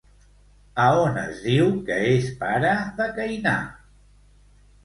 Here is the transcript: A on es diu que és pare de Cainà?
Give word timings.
A 0.85 0.85
on 1.01 1.19
es 1.23 1.43
diu 1.49 1.69
que 1.91 1.99
és 2.13 2.31
pare 2.41 2.73
de 3.03 3.11
Cainà? 3.19 3.55